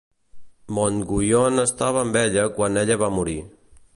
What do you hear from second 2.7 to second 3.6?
ella va morir.